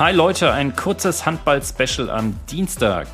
Hi 0.00 0.14
Leute, 0.14 0.50
ein 0.50 0.74
kurzes 0.74 1.26
Handball-Special 1.26 2.08
am 2.08 2.34
Dienstag. 2.50 3.06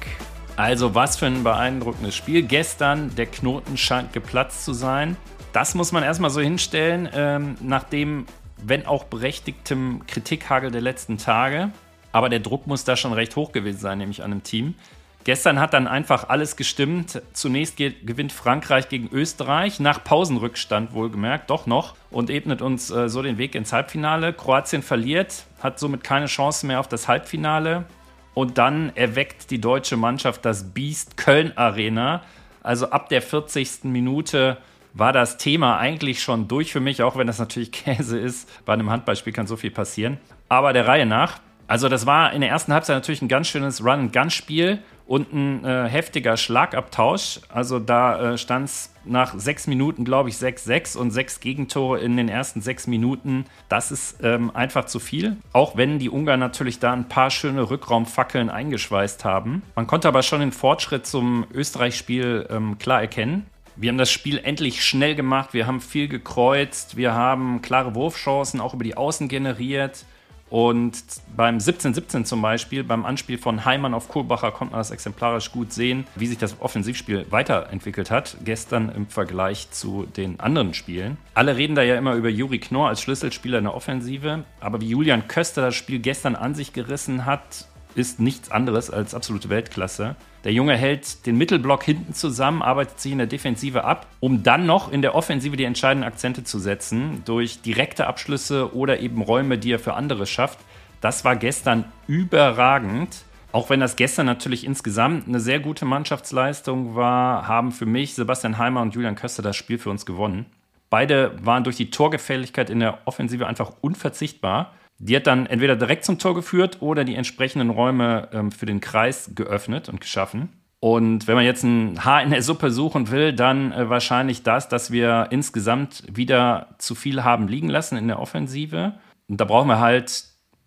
Also 0.55 0.95
was 0.95 1.17
für 1.17 1.27
ein 1.27 1.43
beeindruckendes 1.43 2.15
Spiel. 2.15 2.45
Gestern, 2.45 3.13
der 3.17 3.27
Knoten 3.27 3.77
scheint 3.77 4.13
geplatzt 4.13 4.65
zu 4.65 4.73
sein. 4.73 5.17
Das 5.53 5.75
muss 5.75 5.91
man 5.91 6.05
erstmal 6.05 6.31
so 6.31 6.41
hinstellen, 6.41 7.09
ähm, 7.13 7.57
nachdem, 7.61 8.27
wenn 8.63 8.87
auch 8.87 9.03
berechtigtem 9.03 10.07
Kritikhagel 10.07 10.71
der 10.71 10.81
letzten 10.81 11.19
Tage. 11.19 11.73
Aber 12.13 12.29
der 12.29 12.39
Druck 12.39 12.69
muss 12.69 12.85
da 12.85 12.95
schon 12.95 13.13
recht 13.13 13.35
hoch 13.35 13.51
gewesen 13.51 13.81
sein, 13.81 13.99
nämlich 13.99 14.23
an 14.23 14.31
einem 14.31 14.45
Team. 14.45 14.77
Gestern 15.27 15.59
hat 15.59 15.75
dann 15.75 15.89
einfach 15.89 16.29
alles 16.29 16.55
gestimmt. 16.55 17.21
Zunächst 17.33 17.77
gewinnt 17.79 18.31
Frankreich 18.31 18.89
gegen 18.89 19.09
Österreich, 19.11 19.81
nach 19.81 20.05
Pausenrückstand 20.05 20.93
wohlgemerkt, 20.93 21.51
doch 21.51 21.67
noch, 21.67 21.97
und 22.13 22.31
ebnet 22.31 22.63
uns 22.63 22.93
äh, 22.93 23.09
so 23.09 23.23
den 23.23 23.37
Weg 23.37 23.57
ins 23.57 23.73
Halbfinale. 23.73 24.33
Kroatien 24.33 24.83
verliert, 24.83 25.47
hat 25.61 25.81
somit 25.81 26.05
keine 26.05 26.27
Chance 26.27 26.65
mehr 26.65 26.79
auf 26.79 26.87
das 26.87 27.09
Halbfinale. 27.09 27.87
Und 28.35 28.57
dann 28.57 28.95
erweckt 28.95 29.51
die 29.51 29.61
deutsche 29.61 29.97
Mannschaft 29.97 30.45
das 30.45 30.73
Biest 30.73 31.17
Köln 31.17 31.53
Arena. 31.59 32.23
Also 32.63 32.91
ab 32.91 33.09
der 33.09 33.21
40. 33.21 33.83
Minute 33.83 34.59
war 34.95 35.13
das 35.13 35.39
Thema 35.39 35.77
eigentlich 35.79 36.23
schon 36.23 36.47
durch 36.47 36.71
für 36.71 36.79
mich, 36.79 37.03
auch 37.03 37.17
wenn 37.17 37.27
das 37.27 37.41
natürlich 37.41 37.73
Käse 37.73 38.17
ist. 38.17 38.49
Bei 38.65 38.75
einem 38.75 38.91
Handballspiel 38.91 39.33
kann 39.33 39.49
so 39.49 39.57
viel 39.57 39.73
passieren. 39.73 40.19
Aber 40.49 40.73
der 40.73 40.87
Reihe 40.87 41.05
nach. 41.05 41.41
Also 41.69 41.89
das 41.89 42.07
war 42.07 42.33
in 42.33 42.41
der 42.41 42.51
ersten 42.51 42.73
Halbzeit 42.73 42.97
natürlich 42.97 43.23
ein 43.23 43.29
ganz 43.29 43.49
schönes 43.49 43.85
Run-and-Gun-Spiel 43.85 44.79
und 45.07 45.33
ein 45.33 45.65
äh, 45.65 45.89
heftiger 45.89 46.37
Schlagabtausch. 46.37 47.41
Also 47.49 47.79
da 47.79 48.35
äh, 48.35 48.39
stand 48.39 48.67
es 48.67 48.91
nach 49.05 49.39
sechs 49.39 49.67
Minuten, 49.67 50.05
glaube 50.05 50.29
ich, 50.29 50.37
6-6 50.37 50.97
und 50.97 51.13
sechs 51.13 51.41
Gegentore 51.41 52.01
in 52.01 52.17
den 52.17 52.29
ersten 52.29 52.61
sechs 52.61 52.87
Minuten. 52.87 53.47
Das 53.69 53.93
ist 53.93 54.19
ähm, 54.23 54.51
einfach 54.55 54.87
zu 54.87 54.99
viel. 54.99 55.37
Auch 55.53 55.77
wenn 55.77 55.99
die 55.99 56.11
Ungarn 56.11 56.41
natürlich 56.41 56.81
da 56.81 56.93
ein 56.93 57.09
paar 57.09 57.31
schöne 57.31 57.71
Rückraumfackeln 57.71 58.51
eingeschweißt 58.51 59.25
haben. 59.25 59.63
Man 59.77 59.87
konnte 59.87 60.09
aber 60.09 60.23
schon 60.23 60.41
den 60.41 60.53
Fortschritt 60.53 61.07
zum 61.07 61.47
Österreich-Spiel 61.53 62.49
ähm, 62.51 62.79
klar 62.79 63.01
erkennen. 63.01 63.47
Wir 63.77 63.91
haben 63.91 63.99
das 63.99 64.11
Spiel 64.11 64.41
endlich 64.43 64.83
schnell 64.85 65.15
gemacht, 65.15 65.53
wir 65.53 65.67
haben 65.67 65.83
viel 65.83 66.09
gekreuzt, 66.09 66.97
wir 66.97 67.13
haben 67.13 67.61
klare 67.61 67.95
Wurfchancen 67.95 68.59
auch 68.59 68.73
über 68.73 68.85
die 68.85 68.97
Außen 68.97 69.29
generiert. 69.29 70.07
Und 70.49 70.97
beim 71.37 71.59
17-17 71.59 72.25
zum 72.25 72.41
Beispiel, 72.41 72.85
beim 72.85 73.05
Anspiel 73.05 73.37
von 73.37 73.65
Heimann 73.65 73.95
auf 73.95 74.09
Kohlbacher, 74.09 74.53
konnte 74.53 74.73
man 74.73 74.81
das 74.81 74.91
exemplarisch 74.91 75.51
gut 75.51 75.73
sehen, 75.73 76.07
wie 76.15 76.27
sich 76.27 76.39
das 76.39 76.61
Offensivspiel 76.61 77.27
weiterentwickelt 77.31 78.11
hat, 78.11 78.37
gestern 78.45 78.89
im 78.91 79.09
Vergleich 79.09 79.71
zu 79.71 80.07
den 80.17 80.39
anderen 80.39 80.75
Spielen. 80.75 81.17
Alle 81.35 81.57
reden 81.57 81.75
da 81.75 81.83
ja 81.83 81.97
immer 81.97 82.15
über 82.15 82.29
Juri 82.29 82.59
Knorr 82.59 82.89
als 82.89 83.01
Schlüsselspieler 83.03 83.59
in 83.59 83.65
der 83.65 83.75
Offensive, 83.75 84.45
aber 84.61 84.81
wie 84.81 84.89
Julian 84.89 85.27
Köster 85.27 85.63
das 85.63 85.75
Spiel 85.75 85.99
gestern 85.99 86.37
an 86.37 86.55
sich 86.55 86.73
gerissen 86.73 87.27
hat, 87.27 87.67
ist 87.97 88.21
nichts 88.21 88.51
anderes 88.51 88.91
als 88.91 89.15
absolute 89.15 89.49
Weltklasse. 89.49 90.17
Der 90.45 90.53
Junge 90.53 90.77
hält 90.77 91.27
den 91.27 91.39
Mittelblock 91.39 91.83
hinten 91.83 92.15
zusammen, 92.15 92.63
arbeitet 92.63 93.01
sich 93.01 93.13
in 93.13 93.19
der 93.19 93.27
Defensive 93.27 93.85
ab, 93.85 94.07
um 94.21 94.43
dann 94.43 94.67
noch 94.67 94.93
in 94.93 95.03
der 95.03 95.15
Offensive 95.15 95.57
die 95.57 95.65
entscheidenden 95.65 96.07
Akzente 96.07 96.45
zu 96.45 96.59
setzen, 96.59 97.23
durch 97.25 97.63
direkte 97.63 98.07
Abschlüsse 98.07 98.75
oder 98.75 99.01
eben 99.01 99.23
Räume, 99.23 99.59
die 99.59 99.73
er 99.73 99.79
für 99.79 99.95
andere 99.95 100.27
schafft. 100.27 100.59
Das 101.01 101.25
war 101.25 101.37
gestern 101.37 101.85
überragend. 102.07 103.25
Auch 103.53 103.71
wenn 103.71 103.81
das 103.81 103.97
gestern 103.97 104.27
natürlich 104.27 104.67
insgesamt 104.67 105.27
eine 105.27 105.41
sehr 105.41 105.61
gute 105.61 105.87
Mannschaftsleistung 105.87 106.95
war, 106.95 107.49
haben 107.49 107.73
für 107.73 107.87
mich 107.87 108.15
Sebastian 108.15 108.59
Heimer 108.59 108.83
und 108.83 108.95
Julian 108.95 109.15
Köster 109.15 109.43
das 109.43 109.57
Spiel 109.57 109.79
für 109.79 109.91
uns 109.91 110.05
gewonnen. 110.05 110.47
Beide 110.91 111.33
waren 111.45 111.65
durch 111.65 111.77
die 111.77 111.91
Torgefälligkeit 111.91 112.71
in 112.71 112.81
der 112.81 112.99
Offensive 113.07 113.47
einfach 113.47 113.73
unverzichtbar. 113.81 114.75
Die 114.99 115.15
hat 115.17 115.27
dann 115.27 115.47
entweder 115.47 115.77
direkt 115.77 116.05
zum 116.05 116.19
Tor 116.19 116.35
geführt 116.35 116.79
oder 116.81 117.05
die 117.05 117.15
entsprechenden 117.15 117.71
Räume 117.71 118.29
ähm, 118.33 118.51
für 118.51 118.67
den 118.67 118.81
Kreis 118.81 119.33
geöffnet 119.35 119.89
und 119.89 120.01
geschaffen. 120.01 120.49
Und 120.81 121.27
wenn 121.27 121.35
man 121.35 121.45
jetzt 121.45 121.65
ein 121.65 122.05
Haar 122.05 122.23
in 122.23 122.31
der 122.31 122.43
Suppe 122.43 122.71
suchen 122.71 123.11
will, 123.11 123.33
dann 123.33 123.73
äh, 123.73 123.89
wahrscheinlich 123.91 124.43
das, 124.43 124.69
dass 124.69 124.91
wir 124.91 125.29
insgesamt 125.31 126.05
wieder 126.11 126.75
zu 126.79 126.95
viel 126.95 127.25
haben 127.25 127.49
liegen 127.49 127.69
lassen 127.69 127.97
in 127.99 128.09
der 128.09 128.21
Offensive. 128.21 128.95
Und 129.29 129.41
da 129.41 129.45
brauchen 129.45 129.69
wir 129.69 129.81
halt 129.81 130.25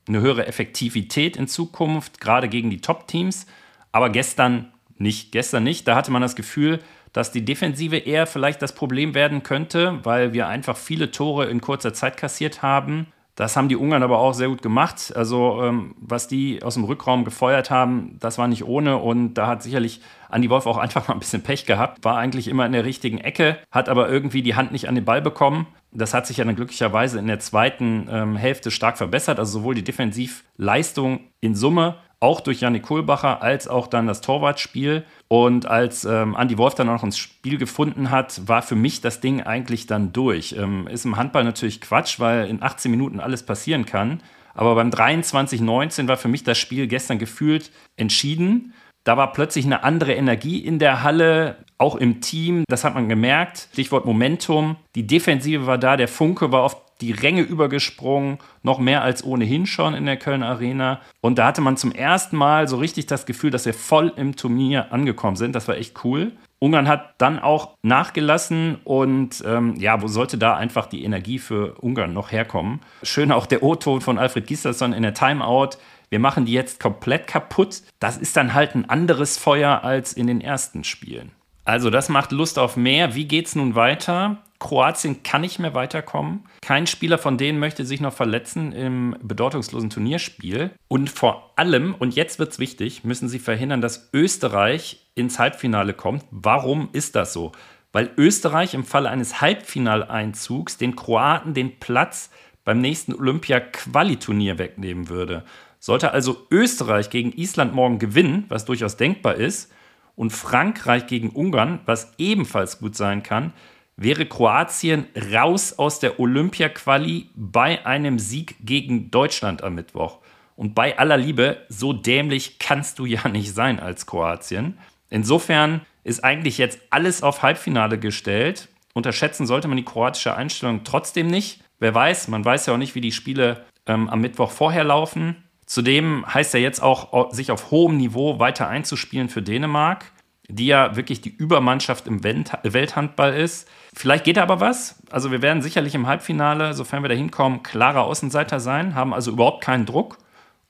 eine 0.08 0.22
höhere 0.22 0.48
Effektivität 0.48 1.38
in 1.38 1.48
Zukunft, 1.48 2.20
gerade 2.20 2.50
gegen 2.50 2.70
die 2.70 2.82
Top-Teams. 2.82 3.46
Aber 3.92 4.10
gestern 4.10 4.72
nicht. 4.98 5.32
Gestern 5.32 5.64
nicht. 5.64 5.88
Da 5.88 5.96
hatte 5.96 6.12
man 6.12 6.22
das 6.22 6.36
Gefühl, 6.36 6.80
dass 7.14 7.32
die 7.32 7.46
Defensive 7.46 7.98
eher 7.98 8.28
vielleicht 8.28 8.62
das 8.62 8.76
Problem 8.76 9.16
werden 9.16 9.42
könnte, 9.42 10.00
weil 10.04 10.34
wir 10.34 10.48
einfach 10.48 10.78
viele 10.78 11.10
Tore 11.10 11.46
in 11.46 11.62
kurzer 11.62 11.94
Zeit 11.94 12.18
kassiert 12.18 12.62
haben 12.62 13.08
das 13.40 13.56
haben 13.56 13.70
die 13.70 13.78
Ungarn 13.78 14.04
aber 14.04 14.20
auch 14.20 14.34
sehr 14.34 14.50
gut 14.50 14.62
gemacht. 14.62 15.14
Also, 15.16 15.64
ähm, 15.64 15.96
was 15.98 16.28
die 16.28 16.62
aus 16.62 16.74
dem 16.74 16.84
Rückraum 16.84 17.24
gefeuert 17.24 17.72
haben, 17.72 18.18
das 18.20 18.38
war 18.38 18.50
nicht 18.50 18.66
ohne. 18.66 18.98
Und 18.98 19.36
da 19.36 19.48
hat 19.48 19.64
sicherlich 19.64 20.02
Andi 20.28 20.50
Wolf 20.50 20.66
auch 20.66 20.76
einfach 20.78 21.08
mal 21.08 21.14
ein 21.14 21.22
bisschen 21.22 21.42
Pech 21.42 21.66
gehabt. 21.66 22.04
War 22.04 22.18
eigentlich 22.18 22.50
immer 22.50 22.66
in 22.66 22.74
der 22.74 22.84
richtigen 22.84 23.18
Ecke, 23.18 23.58
hat 23.72 23.88
aber 23.88 24.10
irgendwie 24.10 24.42
die 24.42 24.56
Hand 24.56 24.74
nicht 24.74 24.90
an 24.90 24.96
den 24.96 25.06
Ball 25.06 25.22
bekommen. 25.22 25.68
Das 25.94 26.14
hat 26.14 26.28
sich 26.28 26.36
ja 26.36 26.44
dann 26.44 26.58
glücklicherweise 26.58 27.18
in 27.18 27.28
der 27.28 27.40
zweiten 27.40 28.10
ähm, 28.12 28.36
Hälfte 28.36 28.72
stark 28.72 28.98
verbessert. 28.98 29.40
Also 29.40 29.60
sowohl 29.60 29.74
die 29.74 29.86
Defensivleistung 29.86 31.22
in 31.40 31.56
Summe 31.56 31.96
auch 32.20 32.42
durch 32.42 32.62
Janik 32.62 32.84
Kohlbacher 32.84 33.42
als 33.42 33.68
auch 33.68 33.88
dann 33.88 34.08
das 34.08 34.22
Torwartspiel. 34.22 35.06
Und 35.28 35.66
als 35.66 36.06
ähm, 36.06 36.36
Andy 36.38 36.58
Wolf 36.58 36.76
dann 36.76 36.90
auch 36.90 36.94
noch 36.94 37.04
ins 37.04 37.18
Spiel 37.18 37.58
gefunden 37.58 38.12
hat, 38.12 38.48
war 38.48 38.62
für 38.62 38.76
mich 38.76 39.02
das 39.02 39.22
Ding 39.22 39.42
eigentlich 39.42 39.88
dann 39.88 40.12
durch. 40.12 40.56
Ähm, 40.58 40.88
ist 40.88 41.06
im 41.06 41.18
Handball 41.18 41.44
natürlich 41.44 41.82
Quatsch, 41.82 42.20
weil 42.20 42.48
in 42.48 42.62
18 42.62 42.92
Minuten 42.92 43.20
alles 43.20 43.44
passieren 43.44 43.86
kann. 43.86 44.22
Aber 44.54 44.76
beim 44.76 44.90
23-19 44.90 46.08
war 46.08 46.18
für 46.18 46.28
mich 46.28 46.44
das 46.44 46.58
Spiel 46.58 46.88
gestern 46.88 47.20
gefühlt 47.20 47.72
entschieden. 47.96 48.74
Da 49.06 49.16
war 49.16 49.32
plötzlich 49.32 49.66
eine 49.66 49.84
andere 49.84 50.14
Energie 50.14 50.60
in 50.60 50.80
der 50.80 51.04
Halle, 51.04 51.64
auch 51.78 51.96
im 51.96 52.20
Team. 52.20 52.66
Das 52.68 52.84
hat 52.84 52.96
man 52.96 53.08
gemerkt. 53.08 53.70
Stichwort 53.72 54.06
Momentum. 54.06 54.76
Die 54.96 55.08
Defensive 55.08 55.66
war 55.66 55.78
da, 55.78 55.96
der 55.96 56.10
Funke 56.10 56.52
war 56.52 56.64
oft 56.64 56.78
die 57.02 57.12
Ränge 57.12 57.42
übergesprungen, 57.42 58.40
noch 58.64 58.80
mehr 58.80 59.04
als 59.04 59.24
ohnehin 59.24 59.66
schon 59.66 59.94
in 59.94 60.06
der 60.06 60.18
Köln 60.18 60.44
Arena. 60.44 61.00
Und 61.22 61.38
da 61.38 61.48
hatte 61.48 61.62
man 61.62 61.78
zum 61.78 61.92
ersten 61.92 62.36
Mal 62.36 62.68
so 62.68 62.78
richtig 62.78 63.08
das 63.08 63.26
Gefühl, 63.26 63.52
dass 63.52 63.66
wir 63.66 63.74
voll 63.74 64.12
im 64.16 64.36
Turnier 64.36 64.92
angekommen 64.92 65.36
sind. 65.36 65.56
Das 65.56 65.68
war 65.68 65.78
echt 65.78 66.04
cool. 66.04 66.34
Ungarn 66.60 66.90
hat 66.90 67.16
dann 67.20 67.40
auch 67.40 67.76
nachgelassen 67.84 68.80
und 68.84 69.42
ähm, 69.48 69.76
ja, 69.78 70.02
wo 70.02 70.08
sollte 70.08 70.38
da 70.38 70.58
einfach 70.58 70.88
die 70.88 71.06
Energie 71.06 71.40
für 71.40 71.76
Ungarn 71.76 72.14
noch 72.14 72.34
herkommen? 72.34 72.82
Schön 73.04 73.32
auch 73.32 73.46
der 73.46 73.64
O-Ton 73.64 74.02
von 74.02 74.18
Alfred 74.18 74.46
Gislason 74.46 74.92
in 74.92 75.04
der 75.04 75.14
Timeout. 75.14 75.78
Wir 76.10 76.20
machen 76.20 76.46
die 76.46 76.54
jetzt 76.54 76.82
komplett 76.82 77.28
kaputt. 77.28 77.82
Das 78.00 78.18
ist 78.18 78.36
dann 78.36 78.54
halt 78.54 78.76
ein 78.76 78.90
anderes 78.90 79.38
Feuer 79.38 79.84
als 79.84 80.12
in 80.12 80.28
den 80.28 80.42
ersten 80.42 80.84
Spielen. 80.84 81.32
Also, 81.64 81.90
das 81.90 82.10
macht 82.10 82.32
Lust 82.32 82.58
auf 82.58 82.76
mehr. 82.76 83.14
Wie 83.14 83.26
geht's 83.26 83.56
nun 83.56 83.76
weiter? 83.76 84.38
Kroatien 84.60 85.24
kann 85.24 85.42
nicht 85.42 85.58
mehr 85.60 85.74
weiterkommen. 85.74 86.44
Kein 86.62 86.86
Spieler 86.86 87.18
von 87.18 87.38
denen 87.38 87.60
möchte 87.60 87.86
sich 87.86 88.02
noch 88.02 88.14
verletzen 88.14 88.74
im 88.74 89.16
bedeutungslosen 89.22 89.90
Turnierspiel. 89.90 90.72
Und 90.90 91.10
vor 91.10 91.54
allem, 91.56 91.96
und 91.98 92.16
jetzt 92.16 92.40
wird 92.40 92.52
es 92.52 92.60
wichtig, 92.60 93.06
müssen 93.06 93.30
sie 93.30 93.40
verhindern, 93.40 93.82
dass 93.82 94.10
Österreich 94.14 95.10
ins 95.16 95.40
Halbfinale 95.40 95.94
kommt. 95.94 96.26
Warum 96.32 96.90
ist 96.92 97.16
das 97.16 97.32
so? 97.32 97.54
Weil 97.94 98.12
Österreich 98.18 98.74
im 98.74 98.84
Falle 98.84 99.10
eines 99.10 99.42
Halbfinaleinzugs 99.42 100.78
den 100.78 100.96
Kroaten 100.96 101.54
den 101.54 101.80
Platz 101.80 102.30
beim 102.66 102.82
nächsten 102.82 103.16
Olympia-Quali-Turnier 103.16 104.60
wegnehmen 104.60 105.10
würde. 105.10 105.44
Sollte 105.80 106.12
also 106.12 106.46
Österreich 106.52 107.10
gegen 107.10 107.32
Island 107.32 107.74
morgen 107.74 107.98
gewinnen, 107.98 108.44
was 108.50 108.66
durchaus 108.66 108.98
denkbar 108.98 109.36
ist, 109.36 109.72
und 110.16 110.32
Frankreich 110.32 111.08
gegen 111.08 111.30
Ungarn, 111.30 111.80
was 111.86 112.12
ebenfalls 112.18 112.80
gut 112.80 112.96
sein 112.96 113.24
kann, 113.24 113.54
wäre 114.02 114.26
Kroatien 114.26 115.08
raus 115.34 115.78
aus 115.78 116.00
der 116.00 116.20
Olympia-Quali 116.20 117.30
bei 117.36 117.86
einem 117.86 118.18
Sieg 118.18 118.56
gegen 118.62 119.12
Deutschland 119.12 119.64
am 119.64 119.76
Mittwoch. 119.76 120.20
Und 120.56 120.74
bei 120.74 120.98
aller 120.98 121.18
Liebe, 121.18 121.58
so 121.68 121.94
dämlich 121.94 122.60
kannst 122.60 123.00
du 123.00 123.06
ja 123.06 123.28
nicht 123.32 123.54
sein 123.54 123.80
als 123.80 124.06
Kroatien. 124.06 124.78
Insofern 125.10 125.82
ist 126.04 126.24
eigentlich 126.24 126.58
jetzt 126.58 126.80
alles 126.90 127.24
auf 127.24 127.44
Halbfinale 127.44 128.00
gestellt. 128.00 128.70
Unterschätzen 128.94 129.46
sollte 129.46 129.68
man 129.68 129.78
die 129.78 129.86
kroatische 129.86 130.36
Einstellung 130.36 130.84
trotzdem 130.84 131.28
nicht. 131.28 131.62
Wer 131.80 131.94
weiß, 131.94 132.30
man 132.30 132.44
weiß 132.44 132.66
ja 132.66 132.74
auch 132.74 132.78
nicht, 132.78 132.96
wie 132.96 133.02
die 133.02 133.12
Spiele 133.12 133.66
ähm, 133.86 134.10
am 134.10 134.22
Mittwoch 134.22 134.52
vorher 134.52 134.84
laufen. 134.84 135.36
Zudem 135.66 136.26
heißt 136.34 136.54
er 136.56 136.62
jetzt 136.62 136.82
auch, 136.82 137.32
sich 137.32 137.52
auf 137.52 137.70
hohem 137.70 137.98
Niveau 137.98 138.40
weiter 138.40 138.68
einzuspielen 138.68 139.30
für 139.30 139.42
Dänemark, 139.42 140.12
die 140.50 140.66
ja 140.66 140.96
wirklich 140.96 141.22
die 141.22 141.30
Übermannschaft 141.30 142.08
im 142.08 142.24
Welthandball 142.24 143.34
ist. 143.36 143.70
Vielleicht 143.94 144.26
geht 144.26 144.38
da 144.38 144.44
aber 144.44 144.60
was. 144.60 145.02
Also 145.12 145.32
wir 145.32 145.42
werden 145.42 145.62
sicherlich 145.62 145.96
im 145.96 146.08
Halbfinale, 146.08 146.74
sofern 146.74 147.04
wir 147.04 147.10
da 147.10 147.16
hinkommen, 147.16 147.64
klarer 147.64 148.04
Außenseiter 148.04 148.60
sein, 148.60 148.96
haben 148.96 149.14
also 149.14 149.32
überhaupt 149.32 149.64
keinen 149.64 149.86
Druck. 149.86 150.18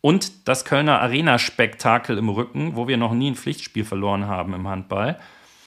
Und 0.01 0.47
das 0.47 0.65
Kölner 0.65 1.01
Arena-Spektakel 1.01 2.17
im 2.17 2.29
Rücken, 2.29 2.75
wo 2.75 2.87
wir 2.87 2.97
noch 2.97 3.13
nie 3.13 3.31
ein 3.31 3.35
Pflichtspiel 3.35 3.83
verloren 3.83 4.27
haben 4.27 4.53
im 4.53 4.67
Handball. 4.67 5.17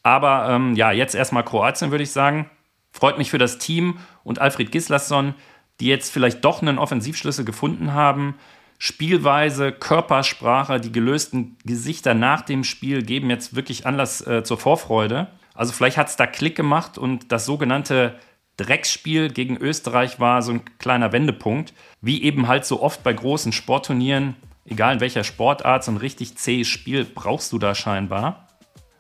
Aber 0.03 0.49
ähm, 0.50 0.75
ja, 0.75 0.93
jetzt 0.93 1.15
erstmal 1.15 1.44
Kroatien, 1.44 1.91
würde 1.91 2.05
ich 2.05 2.12
sagen. 2.12 2.50
Freut 2.93 3.19
mich 3.19 3.31
für 3.31 3.38
das 3.38 3.58
Team 3.58 3.99
und 4.25 4.38
Alfred 4.38 4.73
Gislason, 4.73 5.35
die 5.81 5.87
jetzt 5.87 6.12
vielleicht 6.12 6.44
doch 6.44 6.61
einen 6.61 6.79
Offensivschlüssel 6.79 7.44
gefunden 7.44 7.93
haben. 7.93 8.35
Spielweise, 8.84 9.70
Körpersprache, 9.70 10.81
die 10.81 10.90
gelösten 10.90 11.56
Gesichter 11.64 12.14
nach 12.14 12.40
dem 12.40 12.64
Spiel 12.64 13.05
geben 13.05 13.31
jetzt 13.31 13.55
wirklich 13.55 13.87
Anlass 13.87 14.26
äh, 14.26 14.43
zur 14.43 14.58
Vorfreude. 14.58 15.29
Also 15.55 15.73
vielleicht 15.73 15.99
hat 15.99 16.08
es 16.08 16.17
da 16.17 16.26
Klick 16.26 16.56
gemacht 16.56 16.99
und 16.99 17.31
das 17.31 17.46
sogenannte 17.46 18.17
Drecksspiel 18.56 19.31
gegen 19.31 19.56
Österreich 19.56 20.19
war 20.19 20.43
so 20.43 20.50
ein 20.50 20.62
kleiner 20.79 21.12
Wendepunkt. 21.12 21.75
Wie 22.00 22.25
eben 22.25 22.49
halt 22.49 22.64
so 22.64 22.82
oft 22.82 23.05
bei 23.05 23.12
großen 23.12 23.52
Sportturnieren, 23.52 24.34
egal 24.67 24.94
in 24.94 25.00
welcher 25.00 25.23
Sportart, 25.23 25.84
so 25.84 25.93
ein 25.93 25.96
richtig 25.96 26.37
zähes 26.37 26.67
Spiel 26.67 27.05
brauchst 27.05 27.52
du 27.52 27.61
da 27.61 27.76
scheinbar. 27.76 28.49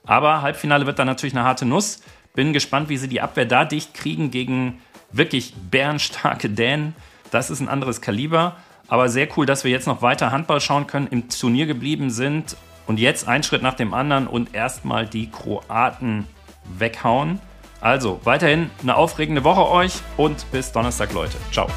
Aber 0.04 0.42
Halbfinale 0.42 0.86
wird 0.86 1.00
dann 1.00 1.08
natürlich 1.08 1.34
eine 1.34 1.44
harte 1.44 1.66
Nuss. 1.66 2.04
Bin 2.36 2.52
gespannt, 2.52 2.88
wie 2.88 2.98
sie 2.98 3.08
die 3.08 3.20
Abwehr 3.20 3.46
da 3.46 3.64
dicht 3.64 3.94
kriegen 3.94 4.30
gegen 4.30 4.80
wirklich 5.10 5.54
bärenstarke 5.72 6.48
Dänen. 6.50 6.94
Das 7.32 7.50
ist 7.50 7.58
ein 7.58 7.68
anderes 7.68 8.00
Kaliber. 8.00 8.58
Aber 8.92 9.08
sehr 9.08 9.26
cool, 9.38 9.46
dass 9.46 9.64
wir 9.64 9.70
jetzt 9.70 9.86
noch 9.86 10.02
weiter 10.02 10.32
Handball 10.32 10.60
schauen 10.60 10.86
können, 10.86 11.06
im 11.06 11.30
Turnier 11.30 11.64
geblieben 11.64 12.10
sind 12.10 12.58
und 12.86 13.00
jetzt 13.00 13.26
ein 13.26 13.42
Schritt 13.42 13.62
nach 13.62 13.72
dem 13.72 13.94
anderen 13.94 14.26
und 14.26 14.54
erstmal 14.54 15.06
die 15.06 15.30
Kroaten 15.30 16.28
weghauen. 16.76 17.40
Also 17.80 18.20
weiterhin 18.24 18.70
eine 18.82 18.94
aufregende 18.96 19.44
Woche 19.44 19.66
euch 19.70 19.94
und 20.18 20.44
bis 20.52 20.72
Donnerstag, 20.72 21.14
Leute. 21.14 21.38
Ciao. 21.50 21.68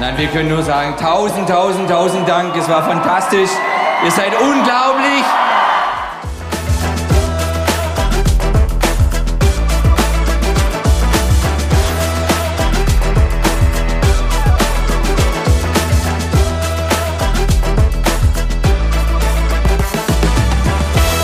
Nein, 0.00 0.18
wir 0.18 0.26
können 0.26 0.48
nur 0.48 0.64
sagen, 0.64 0.96
tausend, 0.98 1.48
tausend, 1.48 1.88
tausend 1.88 2.28
Dank. 2.28 2.56
Es 2.56 2.68
war 2.68 2.82
fantastisch. 2.82 3.50
Ihr 4.04 4.10
seid 4.10 4.32
unglaublich. 4.40 5.22